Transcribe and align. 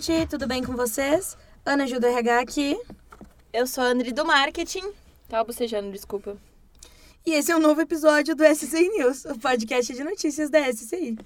gente, 0.00 0.26
tudo 0.26 0.46
bem 0.46 0.62
com 0.62 0.74
vocês? 0.76 1.38
Ana 1.64 1.86
Gil 1.86 1.98
do 1.98 2.06
RH 2.06 2.40
aqui. 2.40 2.78
Eu 3.50 3.66
sou 3.66 3.82
a 3.82 3.86
Andri 3.86 4.12
do 4.12 4.26
Marketing. 4.26 4.92
Tava 5.26 5.44
bocejando, 5.44 5.90
desculpa. 5.90 6.36
E 7.24 7.32
esse 7.32 7.50
é 7.50 7.56
um 7.56 7.60
novo 7.60 7.80
episódio 7.80 8.36
do 8.36 8.44
SCI 8.44 8.90
News, 8.90 9.24
o 9.24 9.38
podcast 9.38 9.94
de 9.94 10.04
notícias 10.04 10.50
da 10.50 10.70
SCI. 10.70 11.16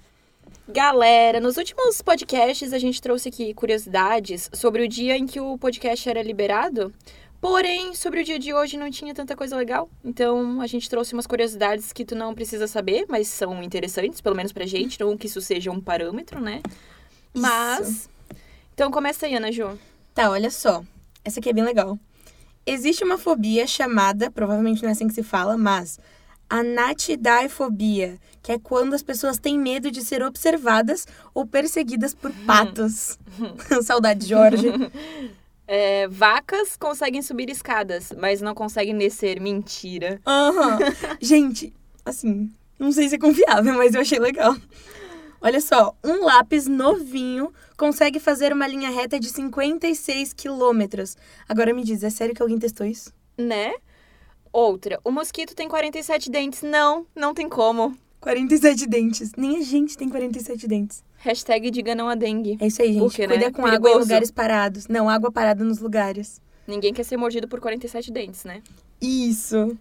Galera, 0.69 1.41
nos 1.41 1.57
últimos 1.57 2.01
podcasts 2.01 2.71
a 2.71 2.79
gente 2.79 3.01
trouxe 3.01 3.27
aqui 3.27 3.53
curiosidades 3.53 4.49
sobre 4.53 4.83
o 4.83 4.87
dia 4.87 5.17
em 5.17 5.25
que 5.25 5.41
o 5.41 5.57
podcast 5.57 6.09
era 6.09 6.23
liberado. 6.23 6.93
Porém, 7.41 7.93
sobre 7.93 8.21
o 8.21 8.23
dia 8.23 8.39
de 8.39 8.53
hoje 8.53 8.77
não 8.77 8.89
tinha 8.89 9.13
tanta 9.13 9.35
coisa 9.35 9.57
legal. 9.57 9.89
Então, 10.01 10.61
a 10.61 10.67
gente 10.67 10.89
trouxe 10.89 11.13
umas 11.13 11.27
curiosidades 11.27 11.91
que 11.91 12.05
tu 12.05 12.15
não 12.15 12.33
precisa 12.33 12.67
saber, 12.67 13.05
mas 13.09 13.27
são 13.27 13.61
interessantes, 13.61 14.21
pelo 14.21 14.35
menos 14.35 14.53
pra 14.53 14.65
gente. 14.65 14.97
Não 14.99 15.17
que 15.17 15.27
isso 15.27 15.41
seja 15.41 15.71
um 15.71 15.81
parâmetro, 15.81 16.39
né? 16.39 16.61
Mas. 17.33 17.89
Isso. 17.89 18.11
Então, 18.73 18.89
começa 18.91 19.25
aí, 19.25 19.35
Ana 19.35 19.51
Ju. 19.51 19.77
Tá, 20.13 20.29
olha 20.29 20.49
só. 20.49 20.83
Essa 21.23 21.39
aqui 21.39 21.49
é 21.49 21.53
bem 21.53 21.63
legal. 21.63 21.97
Existe 22.65 23.03
uma 23.03 23.17
fobia 23.17 23.65
chamada, 23.65 24.29
provavelmente 24.29 24.81
não 24.81 24.89
é 24.89 24.91
assim 24.91 25.07
que 25.07 25.13
se 25.13 25.23
fala, 25.23 25.57
mas 25.57 25.99
anatidaifobia, 26.49 28.19
que 28.43 28.51
é 28.51 28.59
quando 28.59 28.93
as 28.93 29.01
pessoas 29.01 29.39
têm 29.39 29.57
medo 29.57 29.89
de 29.89 30.03
ser 30.03 30.21
observadas 30.21 31.07
ou 31.33 31.47
perseguidas 31.47 32.13
por 32.13 32.31
patos. 32.45 33.17
Saudade, 33.83 34.27
Jorge. 34.27 34.67
É, 35.73 36.05
vacas 36.09 36.75
conseguem 36.75 37.21
subir 37.21 37.49
escadas, 37.49 38.11
mas 38.17 38.41
não 38.41 38.53
conseguem 38.53 38.97
descer. 38.97 39.39
Mentira. 39.39 40.19
Aham. 40.27 40.79
Gente, 41.21 41.73
assim, 42.03 42.51
não 42.77 42.91
sei 42.91 43.07
se 43.07 43.15
é 43.15 43.17
confiável, 43.17 43.73
mas 43.75 43.95
eu 43.95 44.01
achei 44.01 44.19
legal. 44.19 44.53
Olha 45.41 45.59
só, 45.59 45.95
um 46.03 46.23
lápis 46.23 46.67
novinho 46.67 47.51
consegue 47.75 48.19
fazer 48.19 48.53
uma 48.53 48.67
linha 48.67 48.91
reta 48.91 49.19
de 49.19 49.27
56 49.27 50.33
quilômetros. 50.33 51.17
Agora 51.49 51.73
me 51.73 51.83
diz, 51.83 52.03
é 52.03 52.09
sério 52.11 52.35
que 52.35 52.41
alguém 52.41 52.59
testou 52.59 52.85
isso? 52.85 53.11
Né? 53.37 53.73
Outra, 54.53 54.99
o 55.03 55.09
mosquito 55.11 55.55
tem 55.55 55.67
47 55.67 56.29
dentes. 56.29 56.61
Não, 56.61 57.07
não 57.15 57.33
tem 57.33 57.49
como. 57.49 57.97
47 58.19 58.85
dentes. 58.85 59.31
Nem 59.35 59.57
a 59.57 59.61
gente 59.61 59.97
tem 59.97 60.07
47 60.09 60.67
dentes. 60.67 61.03
Hashtag 61.17 61.71
diga 61.71 61.95
não 61.95 62.07
a 62.07 62.13
dengue. 62.15 62.57
É 62.59 62.67
isso 62.67 62.81
aí, 62.81 62.93
gente. 62.93 63.01
Por 63.01 63.13
quê, 63.13 63.25
né? 63.25 63.35
Cuida 63.35 63.51
com 63.51 63.61
água 63.61 63.77
em 63.77 63.81
Perigoso. 63.81 63.99
lugares 63.99 64.29
parados. 64.31 64.87
Não, 64.87 65.09
água 65.09 65.31
parada 65.31 65.63
nos 65.63 65.79
lugares. 65.79 66.39
Ninguém 66.67 66.93
quer 66.93 67.03
ser 67.03 67.17
mordido 67.17 67.47
por 67.47 67.59
47 67.59 68.11
dentes, 68.11 68.43
né? 68.43 68.61
Isso. 69.01 69.75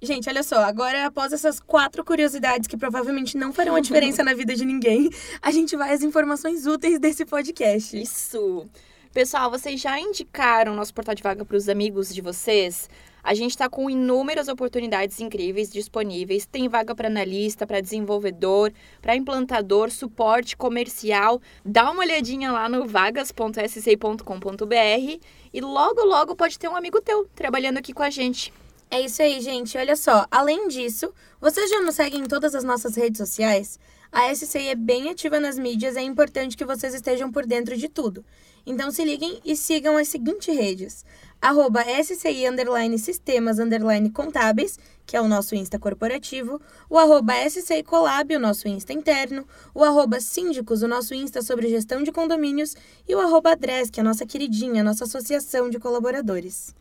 Gente, 0.00 0.28
olha 0.28 0.42
só, 0.42 0.56
agora 0.56 1.06
após 1.06 1.32
essas 1.32 1.58
quatro 1.58 2.04
curiosidades 2.04 2.68
que 2.68 2.76
provavelmente 2.76 3.36
não 3.36 3.50
farão 3.50 3.74
a 3.74 3.80
diferença 3.80 4.22
na 4.22 4.34
vida 4.34 4.54
de 4.54 4.64
ninguém, 4.64 5.08
a 5.40 5.50
gente 5.50 5.74
vai 5.74 5.92
às 5.92 6.02
informações 6.02 6.66
úteis 6.66 6.98
desse 6.98 7.24
podcast. 7.24 7.98
Isso! 7.98 8.66
Pessoal, 9.14 9.50
vocês 9.50 9.80
já 9.80 9.98
indicaram 9.98 10.74
nosso 10.74 10.92
portal 10.92 11.14
de 11.14 11.22
vaga 11.22 11.42
para 11.42 11.56
os 11.56 11.70
amigos 11.70 12.14
de 12.14 12.20
vocês? 12.20 12.90
A 13.24 13.32
gente 13.32 13.52
está 13.52 13.66
com 13.66 13.88
inúmeras 13.88 14.48
oportunidades 14.48 15.18
incríveis 15.18 15.72
disponíveis. 15.72 16.44
Tem 16.44 16.68
vaga 16.68 16.94
para 16.94 17.08
analista, 17.08 17.66
para 17.66 17.80
desenvolvedor, 17.80 18.70
para 19.00 19.16
implantador, 19.16 19.90
suporte 19.90 20.54
comercial. 20.54 21.40
Dá 21.64 21.90
uma 21.90 22.02
olhadinha 22.02 22.52
lá 22.52 22.68
no 22.68 22.86
vagas.sci.com.br 22.86 25.20
e 25.54 25.60
logo, 25.62 26.04
logo 26.04 26.36
pode 26.36 26.58
ter 26.58 26.68
um 26.68 26.76
amigo 26.76 27.00
teu 27.00 27.26
trabalhando 27.34 27.78
aqui 27.78 27.94
com 27.94 28.02
a 28.02 28.10
gente. 28.10 28.52
É 28.90 29.00
isso 29.00 29.20
aí, 29.20 29.40
gente. 29.40 29.76
Olha 29.76 29.96
só, 29.96 30.26
além 30.30 30.68
disso, 30.68 31.12
vocês 31.40 31.68
já 31.68 31.80
nos 31.80 31.96
seguem 31.96 32.20
em 32.20 32.26
todas 32.26 32.54
as 32.54 32.62
nossas 32.62 32.94
redes 32.96 33.18
sociais? 33.18 33.78
A 34.12 34.32
SCI 34.32 34.68
é 34.68 34.74
bem 34.74 35.10
ativa 35.10 35.40
nas 35.40 35.58
mídias, 35.58 35.96
é 35.96 36.02
importante 36.02 36.56
que 36.56 36.64
vocês 36.64 36.94
estejam 36.94 37.30
por 37.30 37.44
dentro 37.44 37.76
de 37.76 37.88
tudo. 37.88 38.24
Então 38.64 38.90
se 38.90 39.04
liguem 39.04 39.40
e 39.44 39.56
sigam 39.56 39.96
as 39.96 40.08
seguintes 40.08 40.56
redes. 40.56 41.04
Arroba 41.42 41.84
SCI 42.02 42.48
underline 42.48 42.98
sistemas 42.98 43.58
underline 43.58 44.08
contábeis, 44.10 44.78
que 45.04 45.16
é 45.16 45.20
o 45.20 45.28
nosso 45.28 45.54
Insta 45.54 45.78
corporativo, 45.78 46.60
o 46.88 46.96
arroba 46.96 47.34
SCI 47.48 47.82
Colab, 47.82 48.34
o 48.34 48.40
nosso 48.40 48.68
Insta 48.68 48.92
interno, 48.92 49.46
o 49.74 49.84
arroba 49.84 50.20
síndicos, 50.20 50.82
o 50.82 50.88
nosso 50.88 51.12
Insta 51.12 51.42
sobre 51.42 51.68
gestão 51.68 52.02
de 52.02 52.10
condomínios, 52.10 52.74
e 53.06 53.14
o 53.14 53.20
arroba 53.20 53.52
Adres, 53.52 53.90
que 53.90 54.00
é 54.00 54.02
a 54.02 54.04
nossa 54.04 54.24
queridinha, 54.24 54.80
a 54.80 54.84
nossa 54.84 55.04
associação 55.04 55.68
de 55.68 55.78
colaboradores. 55.78 56.74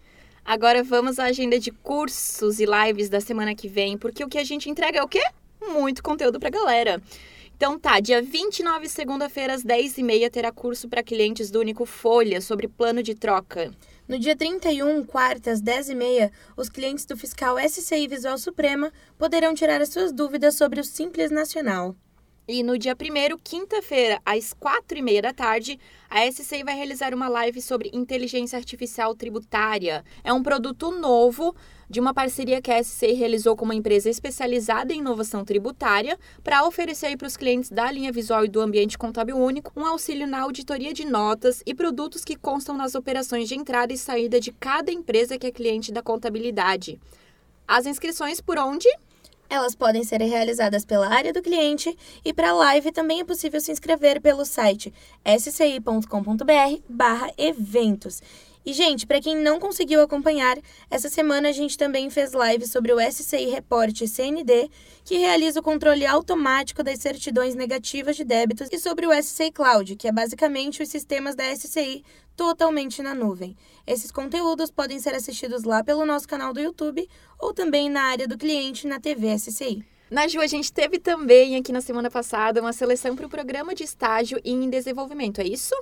Agora 0.45 0.83
vamos 0.83 1.17
à 1.17 1.23
agenda 1.23 1.57
de 1.57 1.71
cursos 1.71 2.59
e 2.59 2.65
lives 2.65 3.09
da 3.09 3.19
semana 3.19 3.55
que 3.55 3.67
vem, 3.67 3.97
porque 3.97 4.23
o 4.23 4.29
que 4.29 4.37
a 4.37 4.43
gente 4.43 4.69
entrega 4.69 4.99
é 4.99 5.03
o 5.03 5.07
quê? 5.07 5.23
Muito 5.59 6.03
conteúdo 6.03 6.39
pra 6.39 6.51
galera. 6.51 7.01
Então 7.57 7.79
tá, 7.79 7.99
dia 7.99 8.21
29, 8.21 8.87
segunda-feira, 8.87 9.55
às 9.55 9.63
10h30, 9.63 10.29
terá 10.29 10.51
curso 10.51 10.87
para 10.87 11.01
clientes 11.01 11.49
do 11.49 11.59
Único 11.59 11.83
Folha 11.83 12.39
sobre 12.41 12.67
plano 12.67 13.01
de 13.01 13.15
troca. 13.15 13.71
No 14.07 14.19
dia 14.19 14.35
31, 14.35 15.03
quarta, 15.05 15.49
às 15.49 15.63
10h30, 15.63 16.31
os 16.55 16.69
clientes 16.69 17.05
do 17.05 17.17
fiscal 17.17 17.57
SCI 17.57 18.07
Visual 18.07 18.37
Suprema 18.37 18.93
poderão 19.17 19.55
tirar 19.55 19.81
as 19.81 19.89
suas 19.89 20.13
dúvidas 20.13 20.53
sobre 20.53 20.79
o 20.79 20.83
Simples 20.83 21.31
Nacional. 21.31 21.95
E 22.47 22.61
no 22.61 22.77
dia 22.77 22.93
1 22.93 23.39
quinta-feira, 23.43 24.21
às 24.23 24.53
4h30 24.53 25.21
da 25.21 25.33
tarde, 25.33 25.79
a 26.07 26.31
SCI 26.31 26.63
vai 26.63 26.75
realizar 26.75 27.11
uma 27.11 27.27
live 27.27 27.59
sobre 27.59 27.89
inteligência 27.91 28.55
artificial 28.55 29.15
tributária. 29.15 30.05
É 30.23 30.31
um 30.31 30.43
produto 30.43 30.91
novo 30.91 31.55
de 31.89 31.99
uma 31.99 32.13
parceria 32.13 32.61
que 32.61 32.71
a 32.71 32.83
SCI 32.83 33.13
realizou 33.13 33.55
com 33.55 33.65
uma 33.65 33.73
empresa 33.73 34.11
especializada 34.11 34.93
em 34.93 34.99
inovação 34.99 35.43
tributária 35.43 36.19
para 36.43 36.63
oferecer 36.67 37.17
para 37.17 37.25
os 37.25 37.35
clientes 37.35 37.71
da 37.71 37.91
linha 37.91 38.11
visual 38.11 38.45
e 38.45 38.47
do 38.47 38.61
ambiente 38.61 38.95
contábil 38.95 39.37
único 39.37 39.71
um 39.75 39.83
auxílio 39.83 40.27
na 40.27 40.41
auditoria 40.41 40.93
de 40.93 41.03
notas 41.03 41.63
e 41.65 41.73
produtos 41.73 42.23
que 42.23 42.35
constam 42.35 42.77
nas 42.77 42.93
operações 42.93 43.49
de 43.49 43.55
entrada 43.55 43.91
e 43.91 43.97
saída 43.97 44.39
de 44.39 44.51
cada 44.51 44.91
empresa 44.91 45.35
que 45.39 45.47
é 45.47 45.51
cliente 45.51 45.91
da 45.91 46.03
contabilidade. 46.03 46.99
As 47.67 47.87
inscrições 47.87 48.39
por 48.39 48.59
onde? 48.59 48.87
Elas 49.49 49.75
podem 49.75 50.03
ser 50.03 50.21
realizadas 50.21 50.85
pela 50.85 51.07
área 51.07 51.31
do 51.31 51.41
cliente 51.41 51.95
e 52.23 52.33
para 52.33 52.49
a 52.49 52.53
live 52.53 52.91
também 52.91 53.21
é 53.21 53.23
possível 53.23 53.61
se 53.61 53.71
inscrever 53.71 54.19
pelo 54.21 54.45
site 54.45 54.93
sci.com.br 55.25 56.81
barra 56.89 57.31
eventos. 57.37 58.21
E, 58.65 58.73
gente, 58.73 59.05
para 59.05 59.21
quem 59.21 59.35
não 59.35 59.59
conseguiu 59.59 60.01
acompanhar, 60.01 60.57
essa 60.89 61.07
semana 61.07 61.49
a 61.49 61.51
gente 61.51 61.77
também 61.77 62.09
fez 62.09 62.33
live 62.33 62.65
sobre 62.65 62.91
o 62.91 62.99
SCI 62.99 63.45
Report 63.45 63.95
CND, 64.07 64.71
que 65.03 65.17
realiza 65.17 65.59
o 65.59 65.63
controle 65.63 66.05
automático 66.05 66.81
das 66.81 66.99
certidões 66.99 67.53
negativas 67.53 68.15
de 68.15 68.23
débitos, 68.23 68.67
e 68.71 68.79
sobre 68.79 69.05
o 69.05 69.13
SCI 69.13 69.51
Cloud, 69.51 69.95
que 69.95 70.07
é 70.07 70.11
basicamente 70.11 70.81
os 70.81 70.89
sistemas 70.89 71.35
da 71.35 71.55
SCI 71.55 72.03
totalmente 72.35 73.03
na 73.03 73.13
nuvem. 73.13 73.55
Esses 73.85 74.11
conteúdos 74.11 74.71
podem 74.71 74.99
ser 74.99 75.13
assistidos 75.13 75.63
lá 75.63 75.83
pelo 75.83 76.05
nosso 76.05 76.27
canal 76.27 76.51
do 76.51 76.59
YouTube 76.59 77.07
ou 77.39 77.53
também 77.53 77.89
na 77.89 78.03
área 78.03 78.27
do 78.27 78.37
cliente 78.37 78.87
na 78.87 78.99
TV 78.99 79.37
SCI. 79.37 79.85
Na 80.09 80.27
Ju, 80.27 80.39
a 80.39 80.47
gente 80.47 80.71
teve 80.73 80.99
também 80.99 81.55
aqui 81.55 81.71
na 81.71 81.81
semana 81.81 82.09
passada 82.09 82.61
uma 82.61 82.73
seleção 82.73 83.15
para 83.15 83.25
o 83.25 83.29
programa 83.29 83.73
de 83.73 83.83
estágio 83.83 84.39
em 84.43 84.69
desenvolvimento, 84.69 85.39
é 85.39 85.45
isso? 85.45 85.75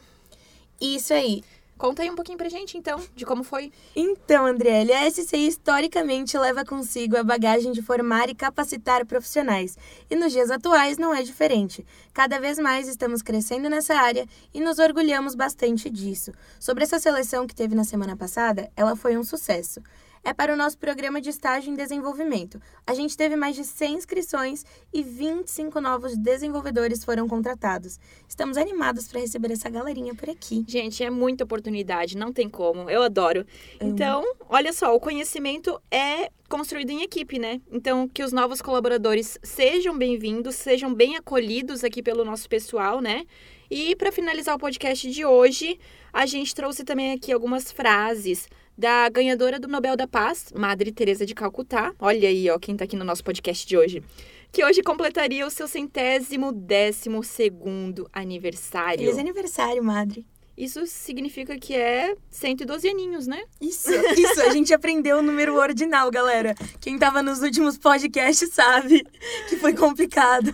Isso 0.80 1.14
aí. 1.14 1.44
Conta 1.78 2.01
aí 2.01 2.09
um 2.09 2.16
pouquinho 2.16 2.38
pra 2.38 2.47
gente, 2.50 2.78
então, 2.78 3.01
de 3.16 3.25
como 3.25 3.44
foi. 3.44 3.72
Então, 3.95 4.45
Andriele, 4.45 4.94
a 4.94 5.09
SCI 5.09 5.47
historicamente 5.47 6.38
leva 6.38 6.63
consigo 6.63 7.17
a 7.17 7.23
bagagem 7.23 7.72
de 7.72 7.81
formar 7.81 8.29
e 8.29 8.35
capacitar 8.35 9.06
profissionais. 9.06 9.78
E 10.09 10.16
nos 10.16 10.31
dias 10.31 10.51
atuais 10.51 10.97
não 10.97 11.13
é 11.13 11.23
diferente. 11.23 11.85
Cada 12.13 12.39
vez 12.39 12.59
mais 12.59 12.88
estamos 12.88 13.22
crescendo 13.22 13.69
nessa 13.69 13.95
área 13.95 14.25
e 14.53 14.61
nos 14.61 14.79
orgulhamos 14.79 15.35
bastante 15.35 15.89
disso. 15.89 16.31
Sobre 16.59 16.84
essa 16.84 17.00
seleção 17.00 17.47
que 17.47 17.56
teve 17.56 17.75
na 17.75 17.84
semana 17.84 18.16
passada, 18.16 18.72
ela 18.75 18.95
foi 18.95 19.17
um 19.17 19.23
sucesso. 19.23 19.81
É 20.25 20.34
para 20.34 20.53
o 20.53 20.57
nosso 20.57 20.78
programa 20.78 21.19
de 21.19 21.29
estágio 21.29 21.69
em 21.69 21.75
desenvolvimento. 21.75 22.58
A 22.87 22.93
gente 22.93 23.17
teve 23.17 23.35
mais 23.35 23.58
de 23.58 23.66
100 23.66 23.96
inscrições 23.96 24.66
e 24.93 25.03
25 25.03 25.81
novos 25.81 26.16
desenvolvedores 26.16 27.03
foram 27.03 27.28
contratados. 27.28 27.99
Estamos 28.25 28.55
animados 28.55 29.09
para 29.09 29.20
receber 29.20 29.52
essa 29.52 29.70
galerinha 29.70 30.16
por 30.16 30.29
aqui. 30.29 30.64
Gente, 30.66 31.03
é 31.03 31.09
muita 31.09 31.43
oportunidade, 31.43 32.16
não 32.16 32.31
tem 32.31 32.47
como. 32.47 32.90
Eu 32.90 33.03
adoro. 33.03 33.46
Amo. 33.81 33.91
Então, 33.91 34.23
olha 34.47 34.72
só, 34.72 34.96
o 34.96 34.99
conhecimento 34.99 35.78
é 35.91 36.31
construído 36.47 36.91
em 36.91 37.02
equipe, 37.02 37.37
né? 37.37 37.59
Então, 37.69 38.08
que 38.08 38.23
os 38.23 38.31
novos 38.31 38.61
colaboradores 38.61 39.37
sejam 39.43 39.97
bem-vindos, 39.97 40.55
sejam 40.55 40.93
bem 40.93 41.17
acolhidos 41.17 41.84
aqui 41.84 42.02
pelo 42.02 42.23
nosso 42.23 42.47
pessoal, 42.47 43.02
né? 43.02 43.26
E 43.75 43.96
para 43.96 44.11
finalizar 44.11 44.55
o 44.55 44.59
podcast 44.59 45.09
de 45.09 45.25
hoje, 45.25 45.79
a 46.14 46.28
gente 46.28 46.53
trouxe 46.53 46.84
também 46.84 47.11
aqui 47.11 47.31
algumas 47.31 47.72
frases 47.72 48.47
da 48.78 49.09
ganhadora 49.09 49.59
do 49.59 49.67
Nobel 49.67 49.97
da 49.97 50.08
Paz, 50.08 50.53
Madre 50.55 50.91
Teresa 50.91 51.25
de 51.25 51.34
Calcutá. 51.34 51.91
Olha 51.97 52.29
aí, 52.29 52.47
ó, 52.52 52.59
quem 52.59 52.78
tá 52.78 52.85
aqui 52.85 52.96
no 52.96 53.03
nosso 53.03 53.23
podcast 53.23 53.67
de 53.67 53.75
hoje. 53.75 54.03
Que 54.52 54.64
hoje 54.64 54.84
completaria 54.84 55.43
o 55.43 55.49
seu 55.49 55.67
centésimo 55.67 56.52
décimo 56.52 57.23
segundo 57.23 58.08
aniversário. 58.14 58.99
Feliz 58.99 59.17
aniversário, 59.17 59.84
madre. 59.84 60.23
Isso 60.55 60.85
significa 60.85 61.58
que 61.58 61.73
é 61.76 62.16
112 62.29 62.88
aninhos, 62.88 63.26
né? 63.26 63.44
Isso, 63.59 63.90
isso, 64.16 64.41
a 64.41 64.50
gente 64.50 64.72
aprendeu 64.72 65.17
o 65.17 65.22
número 65.22 65.55
ordinal, 65.55 66.11
galera. 66.11 66.53
Quem 66.79 67.00
tava 67.00 67.23
nos 67.23 67.41
últimos 67.41 67.78
podcasts 67.78 68.53
sabe 68.53 69.03
que 69.50 69.58
foi 69.58 69.73
complicado. 69.73 70.53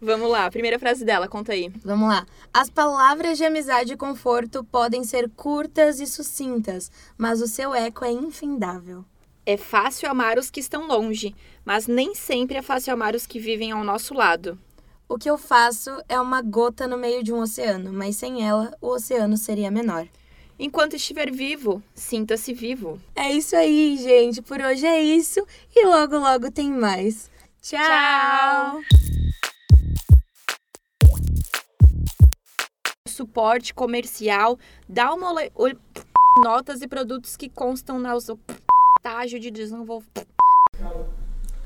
Vamos 0.00 0.30
lá, 0.30 0.48
primeira 0.50 0.78
frase 0.78 1.04
dela, 1.04 1.26
conta 1.26 1.52
aí. 1.52 1.72
Vamos 1.84 2.08
lá. 2.08 2.24
As 2.52 2.70
palavras 2.70 3.36
de 3.36 3.44
amizade 3.44 3.92
e 3.92 3.96
conforto 3.96 4.62
podem 4.62 5.02
ser 5.02 5.28
curtas 5.30 5.98
e 5.98 6.06
sucintas, 6.06 6.90
mas 7.18 7.40
o 7.40 7.48
seu 7.48 7.74
eco 7.74 8.04
é 8.04 8.12
infindável. 8.12 9.04
É 9.44 9.56
fácil 9.56 10.08
amar 10.08 10.38
os 10.38 10.48
que 10.48 10.60
estão 10.60 10.86
longe, 10.86 11.34
mas 11.64 11.86
nem 11.88 12.14
sempre 12.14 12.56
é 12.56 12.62
fácil 12.62 12.92
amar 12.92 13.14
os 13.14 13.26
que 13.26 13.40
vivem 13.40 13.72
ao 13.72 13.82
nosso 13.82 14.14
lado. 14.14 14.58
O 15.08 15.18
que 15.18 15.28
eu 15.28 15.36
faço 15.36 15.90
é 16.08 16.18
uma 16.20 16.40
gota 16.42 16.88
no 16.88 16.96
meio 16.96 17.22
de 17.22 17.32
um 17.32 17.40
oceano, 17.40 17.92
mas 17.92 18.16
sem 18.16 18.46
ela, 18.46 18.74
o 18.80 18.88
oceano 18.88 19.36
seria 19.36 19.70
menor. 19.70 20.08
Enquanto 20.58 20.94
estiver 20.96 21.30
vivo, 21.30 21.82
sinta-se 21.94 22.52
vivo. 22.54 23.00
É 23.14 23.30
isso 23.32 23.54
aí, 23.56 23.96
gente. 23.98 24.40
Por 24.40 24.60
hoje 24.60 24.86
é 24.86 25.00
isso 25.02 25.44
e 25.74 25.84
logo, 25.86 26.16
logo 26.18 26.50
tem 26.50 26.70
mais. 26.70 27.30
Tchau! 27.60 27.80
Tchau. 27.80 28.80
Suporte 33.08 33.72
comercial, 33.74 34.58
dá 34.88 35.12
uma 35.14 35.32
olhe- 35.32 35.52
ol- 35.54 35.78
notas 36.42 36.82
e 36.82 36.88
produtos 36.88 37.36
que 37.36 37.48
constam 37.48 37.98
na 37.98 38.16
estágio 38.16 39.38
de 39.38 39.50
desenvolvimento. 39.50 40.26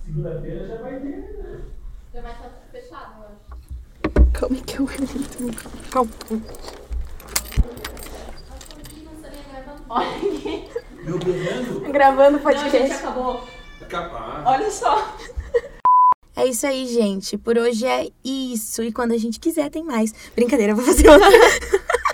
Segunda-feira 0.05 0.67
já 0.67 0.83
vai 0.83 1.01
ter. 1.01 1.78
Já 2.15 2.23
vai 2.23 2.33
estar 2.33 2.51
fechado, 2.73 3.15
eu 3.21 3.29
acho. 3.29 4.39
Como 4.39 4.65
que 4.65 4.79
eu 4.79 4.87
Calma. 5.91 6.11
Olha 9.91 10.17
aqui. 10.17 10.69
Meu 11.03 11.19
gravando? 11.19 11.93
Gravando 11.93 12.39
Não, 12.39 12.71
gente, 12.71 12.93
acabou. 12.93 13.43
Capaz. 13.89 14.47
Olha 14.47 14.71
só. 14.71 15.17
É 16.37 16.47
isso 16.47 16.67
aí, 16.67 16.87
gente. 16.87 17.37
Por 17.37 17.59
hoje 17.59 17.87
é 17.87 18.09
isso. 18.25 18.83
E 18.83 18.93
quando 18.93 19.13
a 19.13 19.19
gente 19.19 19.41
quiser, 19.41 19.71
tem 19.71 19.83
mais. 19.83 20.13
Brincadeira, 20.35 20.75
vou 20.75 20.85
fazer 20.85 21.09
outra. 21.09 21.29